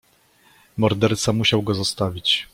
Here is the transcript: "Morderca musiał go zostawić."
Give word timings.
"Morderca 0.77 1.33
musiał 1.33 1.61
go 1.61 1.73
zostawić." 1.73 2.47